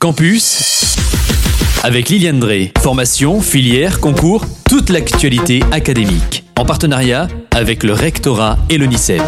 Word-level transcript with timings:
Campus 0.00 0.94
avec 1.82 2.08
Liliane 2.08 2.38
Drey. 2.38 2.72
Formation, 2.78 3.40
filière, 3.40 3.98
concours, 3.98 4.44
toute 4.68 4.90
l'actualité 4.90 5.60
académique. 5.72 6.44
En 6.56 6.64
partenariat 6.64 7.26
avec 7.50 7.82
le 7.82 7.94
rectorat 7.94 8.58
et 8.70 8.78
l'ONICEP. 8.78 9.20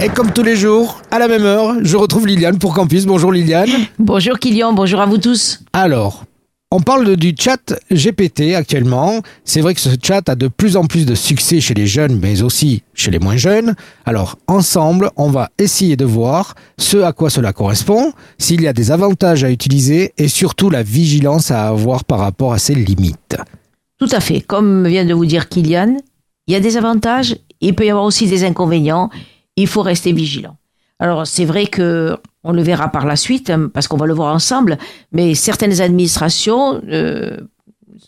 Et 0.00 0.08
comme 0.10 0.32
tous 0.32 0.44
les 0.44 0.54
jours, 0.54 1.02
à 1.10 1.18
la 1.18 1.26
même 1.26 1.42
heure, 1.42 1.74
je 1.82 1.96
retrouve 1.96 2.28
Liliane 2.28 2.60
pour 2.60 2.72
Campus. 2.72 3.04
Bonjour 3.04 3.32
Liliane. 3.32 3.70
Bonjour 3.98 4.38
Kylian, 4.38 4.74
bonjour 4.74 5.00
à 5.00 5.06
vous 5.06 5.18
tous. 5.18 5.58
Alors, 5.72 6.24
on 6.70 6.80
parle 6.80 7.16
du 7.16 7.34
chat 7.38 7.74
GPT 7.90 8.54
actuellement. 8.54 9.20
C'est 9.44 9.60
vrai 9.60 9.74
que 9.74 9.80
ce 9.80 9.90
chat 10.02 10.28
a 10.28 10.34
de 10.34 10.48
plus 10.48 10.76
en 10.76 10.84
plus 10.84 11.06
de 11.06 11.14
succès 11.14 11.60
chez 11.60 11.74
les 11.74 11.86
jeunes, 11.86 12.18
mais 12.20 12.42
aussi 12.42 12.82
chez 12.94 13.10
les 13.10 13.18
moins 13.18 13.36
jeunes. 13.36 13.74
Alors, 14.04 14.38
ensemble, 14.46 15.10
on 15.16 15.30
va 15.30 15.50
essayer 15.58 15.96
de 15.96 16.04
voir 16.04 16.54
ce 16.78 16.98
à 16.98 17.12
quoi 17.12 17.30
cela 17.30 17.52
correspond, 17.52 18.12
s'il 18.38 18.62
y 18.62 18.68
a 18.68 18.72
des 18.72 18.90
avantages 18.90 19.44
à 19.44 19.50
utiliser 19.50 20.12
et 20.16 20.28
surtout 20.28 20.70
la 20.70 20.82
vigilance 20.82 21.50
à 21.50 21.68
avoir 21.68 22.04
par 22.04 22.20
rapport 22.20 22.52
à 22.52 22.58
ses 22.58 22.74
limites. 22.74 23.36
Tout 23.98 24.08
à 24.12 24.20
fait. 24.20 24.40
Comme 24.40 24.86
vient 24.86 25.04
de 25.04 25.14
vous 25.14 25.26
dire 25.26 25.48
Kylian, 25.48 25.96
il 26.46 26.52
y 26.52 26.56
a 26.56 26.60
des 26.60 26.76
avantages, 26.76 27.36
il 27.60 27.74
peut 27.74 27.86
y 27.86 27.90
avoir 27.90 28.04
aussi 28.04 28.26
des 28.26 28.44
inconvénients 28.44 29.10
il 29.56 29.66
faut 29.66 29.82
rester 29.82 30.12
vigilant. 30.12 30.56
Alors 30.98 31.26
c'est 31.26 31.44
vrai 31.44 31.66
que 31.66 32.16
on 32.44 32.52
le 32.52 32.62
verra 32.62 32.88
par 32.88 33.06
la 33.06 33.16
suite 33.16 33.50
hein, 33.50 33.70
parce 33.72 33.88
qu'on 33.88 33.96
va 33.96 34.06
le 34.06 34.14
voir 34.14 34.34
ensemble, 34.34 34.78
mais 35.12 35.34
certaines 35.34 35.80
administrations 35.80 36.80
euh, 36.88 37.36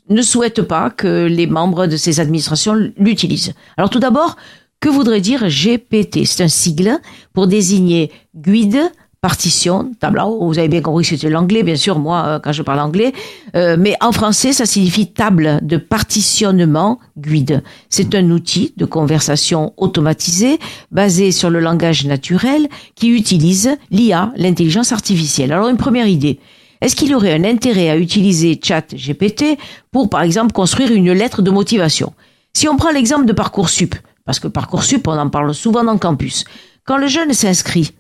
ne 0.09 0.23
souhaitent 0.23 0.63
pas 0.63 0.91
que 0.91 1.27
les 1.27 1.47
membres 1.47 1.87
de 1.87 1.97
ces 1.97 2.21
administrations 2.21 2.75
l'utilisent. 2.97 3.53
Alors 3.77 3.91
tout 3.91 4.01
d'abord, 4.01 4.37
que 4.81 4.89
voudrait 4.89 5.21
dire 5.21 5.49
GPT 5.49 6.25
C'est 6.25 6.43
un 6.43 6.49
sigle 6.49 6.99
pour 7.33 7.47
désigner 7.47 8.11
guide 8.35 8.91
partition, 9.23 9.93
tableau. 10.01 10.45
Vous 10.45 10.59
avez 10.59 10.67
bien 10.67 10.81
compris 10.81 11.05
que 11.05 11.11
c'était 11.11 11.31
l'anglais, 11.31 11.63
bien 11.63 11.77
sûr, 11.77 12.01
moi, 12.01 12.25
euh, 12.27 12.39
quand 12.41 12.51
je 12.51 12.63
parle 12.63 12.81
anglais. 12.81 13.13
Euh, 13.55 13.77
mais 13.79 13.97
en 14.01 14.11
français, 14.11 14.53
ça 14.53 14.67
signifie 14.67 15.13
table 15.13 15.61
de 15.63 15.77
partitionnement 15.77 16.99
guide. 17.17 17.63
C'est 17.89 18.17
un 18.17 18.29
outil 18.31 18.75
de 18.77 18.85
conversation 18.85 19.75
automatisé 19.77 20.59
basé 20.91 21.31
sur 21.31 21.51
le 21.51 21.61
langage 21.61 22.05
naturel 22.05 22.69
qui 22.97 23.11
utilise 23.11 23.77
l'IA, 23.93 24.33
l'intelligence 24.37 24.91
artificielle. 24.91 25.53
Alors, 25.53 25.69
une 25.69 25.77
première 25.77 26.09
idée. 26.09 26.41
Est-ce 26.81 26.97
qu'il 26.97 27.15
aurait 27.15 27.33
un 27.33 27.45
intérêt 27.45 27.91
à 27.91 27.97
utiliser 27.97 28.59
Chat 28.61 28.93
GPT 28.93 29.57
pour, 29.93 30.11
par 30.11 30.23
exemple, 30.23 30.53
construire 30.53 30.91
une 30.91 31.13
lettre 31.13 31.43
de 31.43 31.51
motivation? 31.53 32.13
Si 32.55 32.69
on 32.69 32.77
prend 32.77 32.91
l'exemple 32.91 33.27
de 33.27 33.33
Parcoursup, 33.33 33.95
parce 34.25 34.41
que 34.41 34.49
Parcoursup, 34.49 35.07
on 35.07 35.17
en 35.17 35.31
parle 35.31 35.55
souvent 35.55 35.85
dans 35.85 35.97
campus. 35.97 36.45
Quand 36.85 36.99
le 36.99 37.07
jeune 37.07 37.33
s'inscrit, 37.33 37.93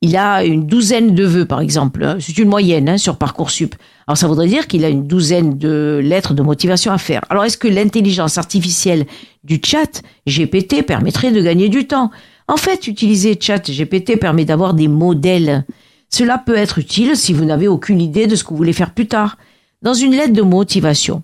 il 0.00 0.16
a 0.16 0.44
une 0.44 0.66
douzaine 0.66 1.14
de 1.14 1.24
vœux, 1.24 1.44
par 1.44 1.60
exemple. 1.60 2.04
Hein. 2.04 2.18
C'est 2.20 2.38
une 2.38 2.48
moyenne 2.48 2.88
hein, 2.88 2.98
sur 2.98 3.16
Parcoursup. 3.16 3.74
Alors 4.06 4.16
ça 4.16 4.28
voudrait 4.28 4.46
dire 4.46 4.68
qu'il 4.68 4.84
a 4.84 4.88
une 4.88 5.06
douzaine 5.06 5.58
de 5.58 6.00
lettres 6.02 6.34
de 6.34 6.42
motivation 6.42 6.92
à 6.92 6.98
faire. 6.98 7.24
Alors 7.30 7.44
est-ce 7.44 7.58
que 7.58 7.68
l'intelligence 7.68 8.38
artificielle 8.38 9.06
du 9.44 9.60
chat 9.62 10.02
GPT 10.26 10.82
permettrait 10.86 11.32
de 11.32 11.42
gagner 11.42 11.68
du 11.68 11.86
temps? 11.86 12.10
En 12.46 12.56
fait, 12.56 12.86
utiliser 12.86 13.36
chat 13.40 13.70
GPT 13.70 14.18
permet 14.18 14.44
d'avoir 14.44 14.72
des 14.72 14.88
modèles. 14.88 15.66
Cela 16.08 16.38
peut 16.38 16.56
être 16.56 16.78
utile 16.78 17.16
si 17.16 17.32
vous 17.32 17.44
n'avez 17.44 17.68
aucune 17.68 18.00
idée 18.00 18.26
de 18.26 18.36
ce 18.36 18.44
que 18.44 18.50
vous 18.50 18.56
voulez 18.56 18.72
faire 18.72 18.94
plus 18.94 19.06
tard. 19.06 19.36
Dans 19.82 19.94
une 19.94 20.12
lettre 20.12 20.32
de 20.32 20.42
motivation, 20.42 21.22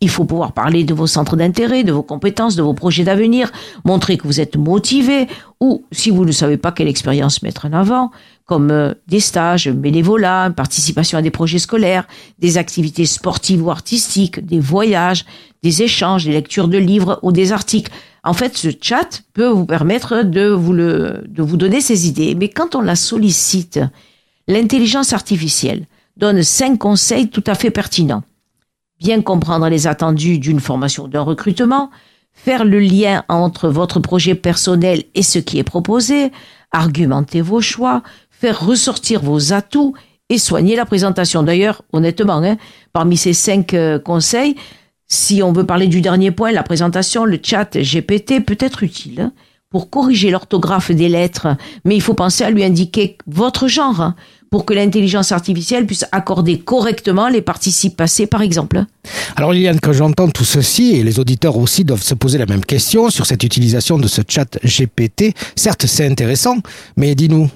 il 0.00 0.08
faut 0.08 0.24
pouvoir 0.24 0.52
parler 0.52 0.84
de 0.84 0.94
vos 0.94 1.06
centres 1.06 1.36
d'intérêt, 1.36 1.84
de 1.84 1.92
vos 1.92 2.02
compétences, 2.02 2.56
de 2.56 2.62
vos 2.62 2.74
projets 2.74 3.04
d'avenir, 3.04 3.50
montrer 3.84 4.16
que 4.16 4.26
vous 4.26 4.40
êtes 4.40 4.56
motivé, 4.56 5.26
ou 5.60 5.84
si 5.90 6.10
vous 6.10 6.24
ne 6.24 6.32
savez 6.32 6.56
pas 6.56 6.72
quelle 6.72 6.88
expérience 6.88 7.42
mettre 7.42 7.66
en 7.66 7.72
avant, 7.72 8.10
comme 8.44 8.70
euh, 8.70 8.94
des 9.08 9.20
stages, 9.20 9.68
bénévolat, 9.68 10.50
participation 10.50 11.18
à 11.18 11.22
des 11.22 11.30
projets 11.30 11.58
scolaires, 11.58 12.06
des 12.38 12.58
activités 12.58 13.06
sportives 13.06 13.64
ou 13.64 13.70
artistiques, 13.70 14.44
des 14.44 14.60
voyages, 14.60 15.24
des 15.62 15.82
échanges, 15.82 16.24
des 16.24 16.32
lectures 16.32 16.68
de 16.68 16.78
livres 16.78 17.18
ou 17.22 17.32
des 17.32 17.52
articles. 17.52 17.92
En 18.24 18.32
fait, 18.32 18.56
ce 18.56 18.68
chat 18.80 19.22
peut 19.34 19.48
vous 19.48 19.66
permettre 19.66 20.22
de 20.22 20.48
vous, 20.48 20.72
le, 20.72 21.24
de 21.28 21.42
vous 21.42 21.56
donner 21.56 21.80
ces 21.80 22.06
idées. 22.06 22.34
Mais 22.34 22.48
quand 22.48 22.74
on 22.74 22.80
la 22.80 22.96
sollicite, 22.96 23.80
l'intelligence 24.46 25.12
artificielle 25.12 25.86
donne 26.16 26.42
cinq 26.42 26.78
conseils 26.78 27.28
tout 27.28 27.44
à 27.46 27.54
fait 27.54 27.70
pertinents 27.70 28.22
bien 28.98 29.22
comprendre 29.22 29.68
les 29.68 29.86
attendus 29.86 30.38
d'une 30.38 30.60
formation 30.60 31.08
d'un 31.08 31.22
recrutement, 31.22 31.90
faire 32.32 32.64
le 32.64 32.80
lien 32.80 33.24
entre 33.28 33.68
votre 33.68 34.00
projet 34.00 34.34
personnel 34.34 35.04
et 35.14 35.22
ce 35.22 35.38
qui 35.38 35.58
est 35.58 35.64
proposé, 35.64 36.30
argumenter 36.72 37.40
vos 37.40 37.60
choix, 37.60 38.02
faire 38.30 38.64
ressortir 38.64 39.20
vos 39.20 39.52
atouts 39.52 39.94
et 40.28 40.38
soigner 40.38 40.76
la 40.76 40.84
présentation. 40.84 41.42
D'ailleurs, 41.42 41.82
honnêtement, 41.92 42.42
hein, 42.42 42.56
parmi 42.92 43.16
ces 43.16 43.32
cinq 43.32 43.74
euh, 43.74 43.98
conseils, 43.98 44.56
si 45.06 45.42
on 45.42 45.52
veut 45.52 45.64
parler 45.64 45.86
du 45.86 46.00
dernier 46.02 46.30
point, 46.30 46.52
la 46.52 46.62
présentation, 46.62 47.24
le 47.24 47.38
chat 47.42 47.78
GPT 47.78 48.44
peut 48.44 48.58
être 48.60 48.82
utile 48.82 49.20
hein, 49.22 49.32
pour 49.70 49.90
corriger 49.90 50.30
l'orthographe 50.30 50.90
des 50.90 51.08
lettres, 51.08 51.48
mais 51.84 51.94
il 51.94 52.00
faut 52.00 52.14
penser 52.14 52.44
à 52.44 52.50
lui 52.50 52.64
indiquer 52.64 53.18
votre 53.26 53.68
genre. 53.68 54.00
Hein 54.00 54.14
pour 54.50 54.64
que 54.64 54.74
l'intelligence 54.74 55.32
artificielle 55.32 55.86
puisse 55.86 56.06
accorder 56.12 56.58
correctement 56.58 57.28
les 57.28 57.42
participes 57.42 57.96
passés, 57.96 58.26
par 58.26 58.42
exemple. 58.42 58.84
Alors 59.36 59.52
Liliane, 59.52 59.80
quand 59.80 59.92
j'entends 59.92 60.28
tout 60.28 60.44
ceci, 60.44 60.96
et 60.96 61.02
les 61.02 61.18
auditeurs 61.18 61.56
aussi 61.56 61.84
doivent 61.84 62.02
se 62.02 62.14
poser 62.14 62.38
la 62.38 62.46
même 62.46 62.64
question 62.64 63.10
sur 63.10 63.26
cette 63.26 63.44
utilisation 63.44 63.98
de 63.98 64.08
ce 64.08 64.22
chat 64.26 64.58
GPT, 64.64 65.34
certes 65.56 65.86
c'est 65.86 66.06
intéressant, 66.06 66.56
mais 66.96 67.14
dis-nous, 67.14 67.50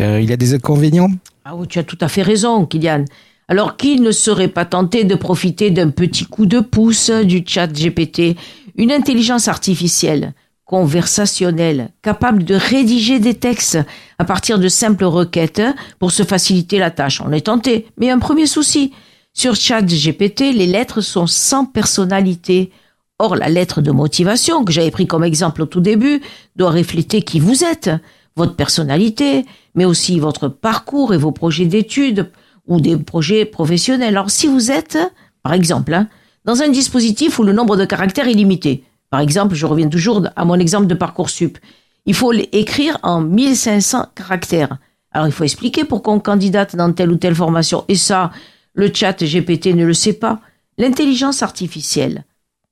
euh, 0.00 0.20
il 0.20 0.30
y 0.30 0.32
a 0.32 0.36
des 0.36 0.54
inconvénients? 0.54 1.10
Ah 1.44 1.56
oui, 1.56 1.66
tu 1.66 1.78
as 1.78 1.84
tout 1.84 1.98
à 2.00 2.08
fait 2.08 2.22
raison, 2.22 2.66
Kylian. 2.66 3.04
Alors 3.48 3.76
qui 3.76 4.00
ne 4.00 4.12
serait 4.12 4.48
pas 4.48 4.64
tenté 4.64 5.04
de 5.04 5.14
profiter 5.14 5.70
d'un 5.70 5.90
petit 5.90 6.24
coup 6.24 6.46
de 6.46 6.60
pouce 6.60 7.10
du 7.10 7.42
chat 7.46 7.66
GPT 7.66 8.36
Une 8.76 8.92
intelligence 8.92 9.48
artificielle 9.48 10.32
conversationnel, 10.72 11.90
capable 12.00 12.44
de 12.44 12.54
rédiger 12.54 13.18
des 13.18 13.34
textes 13.34 13.78
à 14.18 14.24
partir 14.24 14.58
de 14.58 14.68
simples 14.68 15.04
requêtes 15.04 15.60
pour 15.98 16.12
se 16.12 16.22
faciliter 16.22 16.78
la 16.78 16.90
tâche. 16.90 17.20
On 17.20 17.30
est 17.30 17.44
tenté, 17.44 17.88
mais 17.98 18.08
un 18.08 18.18
premier 18.18 18.46
souci. 18.46 18.90
Sur 19.34 19.54
ChatGPT, 19.54 20.54
les 20.54 20.66
lettres 20.66 21.02
sont 21.02 21.26
sans 21.26 21.66
personnalité. 21.66 22.72
Or, 23.18 23.36
la 23.36 23.50
lettre 23.50 23.82
de 23.82 23.90
motivation, 23.90 24.64
que 24.64 24.72
j'avais 24.72 24.90
pris 24.90 25.06
comme 25.06 25.24
exemple 25.24 25.60
au 25.60 25.66
tout 25.66 25.82
début, 25.82 26.22
doit 26.56 26.70
refléter 26.70 27.20
qui 27.20 27.38
vous 27.38 27.64
êtes, 27.64 27.90
votre 28.34 28.56
personnalité, 28.56 29.44
mais 29.74 29.84
aussi 29.84 30.18
votre 30.20 30.48
parcours 30.48 31.12
et 31.12 31.18
vos 31.18 31.32
projets 31.32 31.66
d'études 31.66 32.30
ou 32.66 32.80
des 32.80 32.96
projets 32.96 33.44
professionnels. 33.44 34.16
Alors, 34.16 34.30
si 34.30 34.46
vous 34.46 34.70
êtes, 34.70 34.96
par 35.42 35.52
exemple, 35.52 35.92
hein, 35.92 36.08
dans 36.46 36.62
un 36.62 36.68
dispositif 36.68 37.38
où 37.38 37.42
le 37.42 37.52
nombre 37.52 37.76
de 37.76 37.84
caractères 37.84 38.26
est 38.26 38.32
limité, 38.32 38.84
par 39.12 39.20
exemple, 39.20 39.54
je 39.54 39.66
reviens 39.66 39.90
toujours 39.90 40.26
à 40.36 40.46
mon 40.46 40.54
exemple 40.54 40.86
de 40.86 40.94
Parcoursup. 40.94 41.58
Il 42.06 42.14
faut 42.14 42.32
l'écrire 42.32 42.98
en 43.02 43.20
1500 43.20 44.06
caractères. 44.14 44.78
Alors 45.10 45.26
il 45.26 45.34
faut 45.34 45.44
expliquer 45.44 45.84
pourquoi 45.84 46.14
on 46.14 46.18
candidate 46.18 46.76
dans 46.76 46.90
telle 46.94 47.12
ou 47.12 47.16
telle 47.16 47.34
formation. 47.34 47.84
Et 47.88 47.94
ça, 47.94 48.30
le 48.72 48.90
chat 48.90 49.22
GPT 49.22 49.74
ne 49.74 49.84
le 49.84 49.92
sait 49.92 50.14
pas. 50.14 50.40
L'intelligence 50.78 51.42
artificielle, 51.42 52.24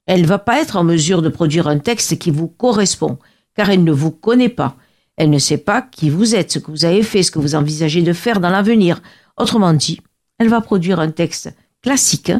elle 0.06 0.24
va 0.24 0.38
pas 0.38 0.62
être 0.62 0.76
en 0.76 0.82
mesure 0.82 1.20
de 1.20 1.28
produire 1.28 1.68
un 1.68 1.78
texte 1.78 2.18
qui 2.18 2.30
vous 2.30 2.48
correspond, 2.48 3.18
car 3.54 3.68
elle 3.68 3.84
ne 3.84 3.92
vous 3.92 4.10
connaît 4.10 4.48
pas. 4.48 4.76
Elle 5.18 5.28
ne 5.28 5.38
sait 5.38 5.58
pas 5.58 5.82
qui 5.82 6.08
vous 6.08 6.34
êtes, 6.34 6.52
ce 6.52 6.58
que 6.58 6.70
vous 6.70 6.86
avez 6.86 7.02
fait, 7.02 7.22
ce 7.22 7.30
que 7.30 7.38
vous 7.38 7.54
envisagez 7.54 8.00
de 8.00 8.14
faire 8.14 8.40
dans 8.40 8.48
l'avenir. 8.48 9.02
Autrement 9.36 9.74
dit, 9.74 10.00
elle 10.38 10.48
va 10.48 10.62
produire 10.62 11.00
un 11.00 11.10
texte 11.10 11.54
classique 11.82 12.32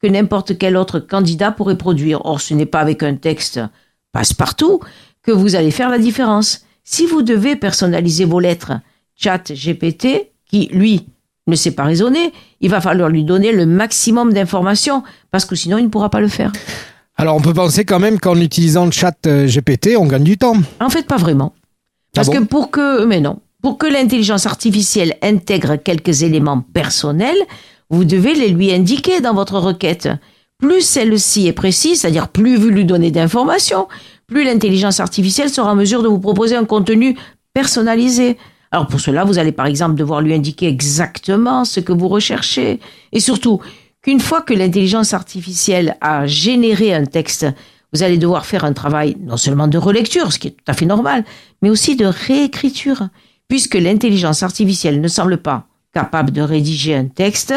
que 0.00 0.06
n'importe 0.06 0.58
quel 0.58 0.76
autre 0.76 1.00
candidat 1.00 1.52
pourrait 1.52 1.78
produire. 1.78 2.24
Or, 2.24 2.40
ce 2.40 2.54
n'est 2.54 2.66
pas 2.66 2.80
avec 2.80 3.02
un 3.02 3.14
texte 3.14 3.60
passe-partout 4.12 4.80
que 5.22 5.32
vous 5.32 5.56
allez 5.56 5.70
faire 5.70 5.90
la 5.90 5.98
différence. 5.98 6.62
Si 6.84 7.06
vous 7.06 7.22
devez 7.22 7.56
personnaliser 7.56 8.24
vos 8.24 8.40
lettres, 8.40 8.72
chat 9.16 9.52
GPT, 9.52 10.30
qui, 10.48 10.68
lui, 10.72 11.06
ne 11.46 11.56
sait 11.56 11.72
pas 11.72 11.84
raisonner, 11.84 12.32
il 12.60 12.70
va 12.70 12.80
falloir 12.80 13.08
lui 13.08 13.24
donner 13.24 13.52
le 13.52 13.66
maximum 13.66 14.32
d'informations, 14.32 15.02
parce 15.30 15.44
que 15.44 15.56
sinon, 15.56 15.78
il 15.78 15.84
ne 15.84 15.88
pourra 15.88 16.10
pas 16.10 16.20
le 16.20 16.28
faire. 16.28 16.52
Alors, 17.16 17.34
on 17.36 17.40
peut 17.40 17.54
penser 17.54 17.84
quand 17.84 17.98
même 17.98 18.20
qu'en 18.20 18.38
utilisant 18.38 18.84
le 18.84 18.90
chat 18.90 19.16
GPT, 19.24 19.96
on 19.96 20.06
gagne 20.06 20.24
du 20.24 20.36
temps. 20.36 20.56
En 20.80 20.90
fait, 20.90 21.06
pas 21.06 21.16
vraiment. 21.16 21.54
Ah 21.56 21.60
parce 22.14 22.28
que 22.28 22.42
pour 22.44 22.70
que, 22.70 23.04
mais 23.04 23.20
non, 23.20 23.40
pour 23.62 23.78
que 23.78 23.86
l'intelligence 23.86 24.46
artificielle 24.46 25.16
intègre 25.22 25.76
quelques 25.76 26.22
éléments 26.22 26.60
personnels, 26.60 27.38
vous 27.90 28.04
devez 28.04 28.34
les 28.34 28.48
lui 28.48 28.72
indiquer 28.72 29.20
dans 29.20 29.34
votre 29.34 29.58
requête. 29.58 30.08
Plus 30.58 30.80
celle-ci 30.80 31.46
est 31.46 31.52
précise, 31.52 32.00
c'est-à-dire 32.00 32.28
plus 32.28 32.56
vous 32.56 32.68
lui 32.68 32.84
donnez 32.84 33.10
d'informations, 33.10 33.88
plus 34.26 34.44
l'intelligence 34.44 35.00
artificielle 35.00 35.50
sera 35.50 35.72
en 35.72 35.76
mesure 35.76 36.02
de 36.02 36.08
vous 36.08 36.18
proposer 36.18 36.56
un 36.56 36.64
contenu 36.64 37.16
personnalisé. 37.52 38.38
Alors 38.72 38.86
pour 38.86 39.00
cela, 39.00 39.24
vous 39.24 39.38
allez 39.38 39.52
par 39.52 39.66
exemple 39.66 39.94
devoir 39.94 40.20
lui 40.20 40.34
indiquer 40.34 40.66
exactement 40.66 41.64
ce 41.64 41.80
que 41.80 41.92
vous 41.92 42.08
recherchez. 42.08 42.80
Et 43.12 43.20
surtout, 43.20 43.60
qu'une 44.02 44.20
fois 44.20 44.40
que 44.40 44.54
l'intelligence 44.54 45.14
artificielle 45.14 45.96
a 46.00 46.26
généré 46.26 46.94
un 46.94 47.04
texte, 47.04 47.46
vous 47.92 48.02
allez 48.02 48.18
devoir 48.18 48.46
faire 48.46 48.64
un 48.64 48.72
travail 48.72 49.16
non 49.20 49.36
seulement 49.36 49.68
de 49.68 49.78
relecture, 49.78 50.32
ce 50.32 50.38
qui 50.38 50.48
est 50.48 50.52
tout 50.52 50.64
à 50.66 50.74
fait 50.74 50.86
normal, 50.86 51.24
mais 51.62 51.70
aussi 51.70 51.96
de 51.96 52.06
réécriture, 52.06 53.08
puisque 53.48 53.74
l'intelligence 53.74 54.42
artificielle 54.42 55.00
ne 55.00 55.08
semble 55.08 55.38
pas 55.38 55.65
capable 55.96 56.30
de 56.30 56.42
rédiger 56.42 56.94
un 56.94 57.06
texte 57.06 57.54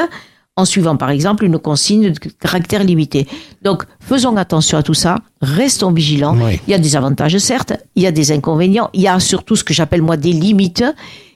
en 0.55 0.63
suivant 0.63 0.95
par 0.95 1.09
exemple 1.09 1.43
une 1.43 1.59
consigne 1.59 2.11
de 2.11 2.19
caractère 2.45 2.83
limité. 2.85 3.27
Donc 3.61 3.83
faisons 3.99 4.35
attention 4.37 4.77
à 4.77 4.83
tout 4.83 4.93
ça, 4.93 5.15
restons 5.41 5.91
vigilants. 5.91 6.37
Oui. 6.37 6.59
Il 6.65 6.71
y 6.71 6.73
a 6.73 6.77
des 6.77 6.95
avantages 6.95 7.37
certes, 7.37 7.73
il 7.95 8.03
y 8.03 8.07
a 8.07 8.13
des 8.13 8.31
inconvénients, 8.31 8.89
il 8.93 9.01
y 9.01 9.09
a 9.09 9.19
surtout 9.19 9.57
ce 9.57 9.65
que 9.65 9.73
j'appelle 9.73 10.01
moi 10.01 10.15
des 10.15 10.31
limites 10.31 10.85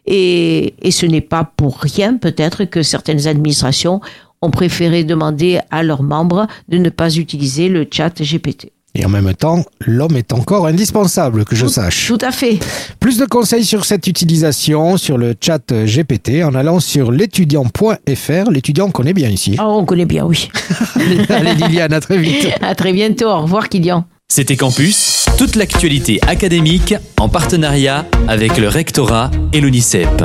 et, 0.06 0.76
et 0.82 0.92
ce 0.92 1.06
n'est 1.06 1.28
pas 1.36 1.44
pour 1.44 1.80
rien 1.80 2.16
peut-être 2.16 2.64
que 2.64 2.82
certaines 2.84 3.28
administrations 3.28 4.00
ont 4.42 4.52
préféré 4.52 5.04
demander 5.04 5.60
à 5.72 5.84
leurs 5.84 6.04
membres 6.04 6.48
de 6.70 6.78
ne 6.78 6.90
pas 6.90 7.14
utiliser 7.16 7.68
le 7.68 7.86
chat 7.90 8.22
GPT. 8.22 8.72
Et 8.96 9.06
en 9.06 9.10
même 9.10 9.34
temps, 9.34 9.66
l'homme 9.88 10.18
est 10.18 10.34
encore 10.34 10.68
indispensable, 10.68 11.46
que 11.46 11.56
je 11.56 11.66
sache. 11.66 12.08
Tout 12.08 12.20
à 12.22 12.32
fait. 12.32 12.60
Plus 13.00 13.18
de 13.18 13.26
conseils 13.26 13.66
sur 13.66 13.86
cette 13.86 14.06
utilisation 14.06 14.98
sur 14.98 15.18
le 15.18 15.34
chat 15.40 15.74
GPT 15.74 16.44
en 16.44 16.54
allant 16.54 16.80
sur 16.80 17.12
l'étudiant.fr. 17.12 18.52
L'étudiant, 18.52 18.88
on 18.88 18.92
connaît 18.92 19.14
bien 19.14 19.30
ici. 19.30 19.56
Oh, 19.60 19.78
on 19.80 19.86
connaît 19.86 20.06
bien, 20.06 20.26
oui. 20.26 20.50
Allez 21.30 21.56
Liliane, 21.56 21.94
à 21.94 22.00
très 22.00 22.18
vite. 22.18 22.48
À 22.62 22.76
très 22.76 22.94
bientôt. 22.94 23.28
Au 23.28 23.42
revoir, 23.42 23.68
Kylian. 23.68 24.06
C'était 24.30 24.56
Campus, 24.56 25.26
toute 25.38 25.56
l'actualité 25.56 26.20
académique 26.26 26.96
en 27.20 27.30
partenariat 27.30 28.06
avec 28.28 28.58
le 28.58 28.68
rectorat 28.68 29.30
et 29.52 29.60
l'UNICEP. 29.60 30.24